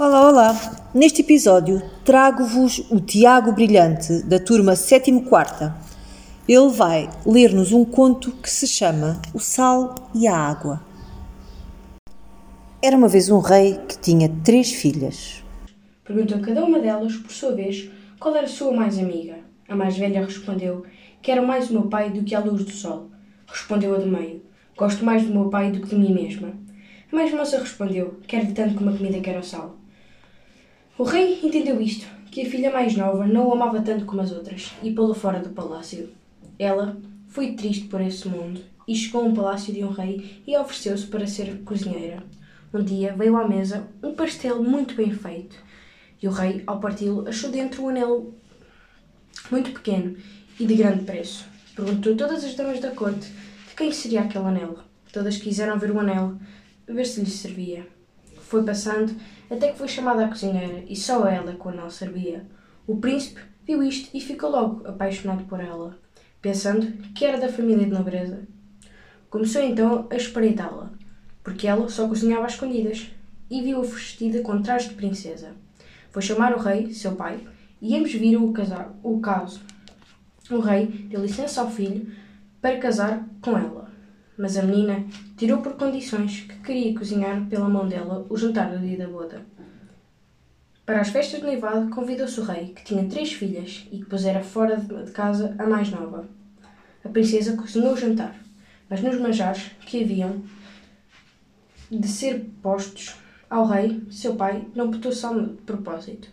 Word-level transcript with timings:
Olá, 0.00 0.28
olá! 0.28 0.90
Neste 0.94 1.22
episódio 1.22 1.82
trago-vos 2.04 2.78
o 2.88 3.00
Tiago 3.00 3.50
Brilhante, 3.50 4.22
da 4.22 4.38
turma 4.38 4.76
7 4.76 5.10
quarta. 5.22 5.74
Ele 6.48 6.68
vai 6.68 7.10
ler-nos 7.26 7.72
um 7.72 7.84
conto 7.84 8.30
que 8.30 8.48
se 8.48 8.68
chama 8.68 9.20
O 9.34 9.40
Sal 9.40 9.96
e 10.14 10.28
a 10.28 10.36
Água. 10.36 10.80
Era 12.80 12.96
uma 12.96 13.08
vez 13.08 13.28
um 13.28 13.40
rei 13.40 13.76
que 13.88 13.98
tinha 13.98 14.28
três 14.44 14.70
filhas. 14.70 15.42
Perguntou 16.04 16.38
cada 16.42 16.64
uma 16.64 16.78
delas, 16.78 17.16
por 17.16 17.32
sua 17.32 17.50
vez, 17.50 17.90
qual 18.20 18.36
era 18.36 18.46
a 18.46 18.48
sua 18.48 18.72
mais 18.72 19.00
amiga. 19.00 19.40
A 19.68 19.74
mais 19.74 19.98
velha 19.98 20.24
respondeu 20.24 20.86
que 21.20 21.32
era 21.32 21.42
mais 21.42 21.70
o 21.70 21.72
meu 21.72 21.88
pai 21.88 22.08
do 22.10 22.22
que 22.22 22.36
a 22.36 22.40
luz 22.40 22.64
do 22.64 22.70
sol. 22.70 23.10
Respondeu 23.48 23.96
a 23.96 23.98
do 23.98 24.06
meio, 24.06 24.42
gosto 24.76 25.04
mais 25.04 25.24
do 25.24 25.32
meu 25.32 25.48
pai 25.48 25.72
do 25.72 25.80
que 25.80 25.88
de 25.88 25.96
mim 25.96 26.14
mesma. 26.14 26.52
A 27.12 27.16
mais 27.16 27.34
moça 27.34 27.58
respondeu, 27.58 28.20
quero-lhe 28.28 28.52
tanto 28.52 28.76
como 28.76 28.90
a 28.90 28.96
comida 28.96 29.18
quer 29.18 29.36
o 29.36 29.42
sal. 29.42 29.74
O 30.98 31.04
rei 31.04 31.38
entendeu 31.44 31.80
isto, 31.80 32.04
que 32.28 32.42
a 32.42 32.50
filha 32.50 32.72
mais 32.72 32.96
nova 32.96 33.24
não 33.24 33.46
o 33.46 33.52
amava 33.52 33.80
tanto 33.80 34.04
como 34.04 34.20
as 34.20 34.32
outras, 34.32 34.72
e 34.82 34.90
pô-la 34.90 35.14
fora 35.14 35.38
do 35.38 35.50
palácio. 35.50 36.08
Ela 36.58 36.96
foi 37.28 37.52
triste 37.52 37.86
por 37.86 38.00
esse 38.00 38.26
mundo, 38.26 38.60
e 38.86 38.96
chegou 38.96 39.22
a 39.22 39.24
um 39.26 39.32
palácio 39.32 39.72
de 39.72 39.84
um 39.84 39.90
rei 39.90 40.42
e 40.44 40.56
ofereceu-se 40.56 41.06
para 41.06 41.24
ser 41.24 41.62
cozinheira. 41.62 42.24
Um 42.74 42.82
dia 42.82 43.14
veio 43.14 43.36
à 43.36 43.46
mesa 43.46 43.88
um 44.02 44.12
pastel 44.12 44.60
muito 44.60 44.96
bem 44.96 45.12
feito, 45.12 45.56
e 46.20 46.26
o 46.26 46.32
rei, 46.32 46.64
ao 46.66 46.80
parti-lo, 46.80 47.28
achou 47.28 47.48
dentro 47.48 47.84
um 47.84 47.90
anel 47.90 48.34
muito 49.52 49.70
pequeno 49.70 50.16
e 50.58 50.66
de 50.66 50.74
grande 50.74 51.04
preço. 51.04 51.46
Perguntou 51.76 52.14
a 52.14 52.16
todas 52.16 52.42
as 52.42 52.56
damas 52.56 52.80
da 52.80 52.90
corte 52.90 53.28
de 53.68 53.74
quem 53.76 53.92
seria 53.92 54.22
aquele 54.22 54.46
anel. 54.46 54.80
Todas 55.12 55.36
quiseram 55.36 55.78
ver 55.78 55.92
o 55.92 56.00
anel, 56.00 56.36
ver 56.88 57.06
se 57.06 57.20
lhe 57.20 57.30
servia. 57.30 57.86
Foi 58.48 58.64
passando 58.64 59.14
até 59.50 59.70
que 59.70 59.76
foi 59.76 59.88
chamada 59.88 60.24
a 60.24 60.28
cozinheira 60.28 60.82
e 60.88 60.96
só 60.96 61.28
ela 61.28 61.52
que 61.52 61.66
o 61.66 61.68
anel 61.68 61.90
servia. 61.90 62.46
O 62.86 62.96
príncipe 62.96 63.42
viu 63.66 63.82
isto 63.82 64.08
e 64.16 64.22
ficou 64.22 64.50
logo 64.50 64.88
apaixonado 64.88 65.44
por 65.44 65.60
ela, 65.60 65.98
pensando 66.40 66.90
que 67.12 67.26
era 67.26 67.38
da 67.38 67.52
família 67.52 67.84
de 67.84 67.92
nobreza. 67.92 68.40
Começou 69.28 69.60
então 69.60 70.08
a 70.10 70.16
espreitá-la, 70.16 70.90
porque 71.44 71.68
ela 71.68 71.90
só 71.90 72.08
cozinhava 72.08 72.46
às 72.46 72.54
escondidas, 72.54 73.10
e 73.50 73.60
viu-a 73.60 73.82
vestida 73.82 74.40
com 74.40 74.62
traje 74.62 74.88
de 74.88 74.94
princesa. 74.94 75.52
Foi 76.10 76.22
chamar 76.22 76.54
o 76.54 76.58
rei, 76.58 76.94
seu 76.94 77.16
pai, 77.16 77.46
e 77.82 77.94
ambos 77.98 78.14
viram 78.14 78.46
o, 78.46 78.52
casar, 78.54 78.94
o 79.02 79.20
caso. 79.20 79.60
O 80.50 80.58
rei 80.58 80.86
deu 80.86 81.20
licença 81.20 81.60
ao 81.60 81.70
filho 81.70 82.10
para 82.62 82.78
casar 82.78 83.28
com 83.42 83.58
ela, 83.58 83.87
mas 84.38 84.56
a 84.56 84.62
menina 84.62 85.04
tirou 85.36 85.58
por 85.58 85.72
condições 85.72 86.42
que 86.42 86.58
queria 86.60 86.96
cozinhar 86.96 87.44
pela 87.46 87.68
mão 87.68 87.88
dela 87.88 88.24
o 88.30 88.36
jantar 88.36 88.70
do 88.70 88.78
dia 88.78 88.96
da 88.96 89.08
boda. 89.08 89.42
Para 90.86 91.00
as 91.00 91.10
festas 91.10 91.40
de 91.40 91.46
noivado, 91.46 91.90
convidou-se 91.90 92.40
o 92.40 92.44
rei, 92.44 92.68
que 92.68 92.82
tinha 92.82 93.04
três 93.04 93.32
filhas 93.32 93.86
e 93.92 93.98
que 93.98 94.06
pusera 94.06 94.42
fora 94.42 94.76
de 94.76 95.10
casa 95.10 95.54
a 95.58 95.66
mais 95.66 95.90
nova. 95.90 96.26
A 97.04 97.08
princesa 97.10 97.56
cozinhou 97.56 97.92
o 97.92 97.96
jantar, 97.96 98.34
mas 98.88 99.02
nos 99.02 99.20
manjares 99.20 99.70
que 99.80 100.02
haviam 100.02 100.42
de 101.90 102.08
ser 102.08 102.48
postos 102.62 103.16
ao 103.50 103.66
rei, 103.66 104.02
seu 104.10 104.34
pai, 104.34 104.66
não 104.74 104.90
botou 104.90 105.12
sal 105.12 105.38
de 105.38 105.62
propósito. 105.62 106.28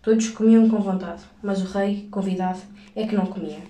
Todos 0.00 0.30
comiam 0.30 0.68
com 0.68 0.80
vontade, 0.80 1.22
mas 1.42 1.60
o 1.60 1.66
rei, 1.66 2.08
convidado, 2.10 2.60
é 2.94 3.06
que 3.06 3.14
não 3.14 3.26
comia. 3.26 3.60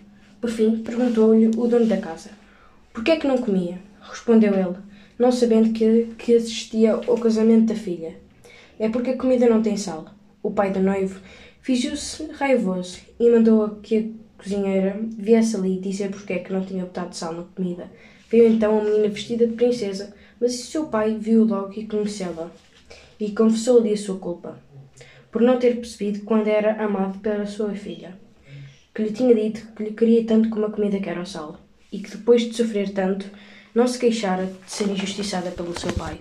Por 0.41 0.51
fim, 0.51 0.83
perguntou-lhe 0.83 1.49
o 1.49 1.67
dono 1.67 1.87
da 1.87 1.97
casa: 1.97 2.31
Por 2.93 3.03
que 3.03 3.11
é 3.12 3.17
que 3.17 3.27
não 3.27 3.39
comia? 3.39 3.88
Respondeu 4.01 4.55
ele, 4.55 4.77
não 5.19 5.33
sabendo 5.33 5.73
que, 5.73 6.15
que 6.19 6.35
assistia 6.35 6.95
ao 6.95 7.19
casamento 7.19 7.67
da 7.67 7.75
filha. 7.75 8.17
É 8.79 8.89
porque 8.89 9.11
a 9.11 9.17
comida 9.17 9.49
não 9.49 9.63
tem 9.63 9.77
sal. 9.77 10.07
O 10.43 10.51
pai 10.51 10.71
do 10.71 10.81
noivo 10.81 11.21
fingiu-se 11.61 12.27
raivoso 12.33 12.99
e 13.19 13.31
mandou 13.31 13.77
que 13.83 13.97
a 13.99 14.43
cozinheira 14.43 15.01
viesse 15.17 15.57
ali 15.57 15.81
dizer 15.81 16.11
porque 16.11 16.35
é 16.35 16.39
que 16.39 16.53
não 16.53 16.65
tinha 16.65 16.85
botado 16.85 17.15
sal 17.15 17.33
na 17.33 17.43
comida. 17.43 17.91
Veio 18.31 18.49
então 18.49 18.79
a 18.79 18.85
menina 18.85 19.09
vestida 19.09 19.47
de 19.47 19.55
princesa, 19.55 20.15
mas 20.41 20.55
seu 20.55 20.87
pai 20.87 21.17
viu 21.19 21.45
logo 21.45 21.73
e 21.75 21.87
conheceu-la 21.87 22.51
e 23.19 23.33
confessou-lhe 23.33 23.93
a 23.93 23.97
sua 23.97 24.19
culpa 24.19 24.59
por 25.31 25.43
não 25.43 25.59
ter 25.59 25.77
percebido 25.77 26.21
quando 26.25 26.49
era 26.49 26.83
amado 26.83 27.19
pela 27.19 27.47
sua 27.47 27.75
filha, 27.75 28.19
que 28.95 29.03
lhe 29.03 29.13
tinha 29.13 29.35
dito 29.35 29.67
que 29.75 29.85
lhe 29.85 29.93
queria 29.93 30.25
tanto 30.25 30.49
como 30.49 30.67
a 30.67 30.71
comida 30.71 30.99
que 30.99 31.09
era 31.09 31.21
o 31.21 31.27
sal, 31.27 31.59
e 31.93 31.99
que 31.99 32.11
depois 32.11 32.43
de 32.43 32.55
sofrer 32.55 32.91
tanto, 32.93 33.31
não 33.78 33.87
se 33.87 33.97
queixara 33.97 34.44
de 34.47 34.53
ser 34.66 34.89
injustiçada 34.89 35.53
pelo 35.53 35.78
seu 35.78 35.93
pai. 35.93 36.19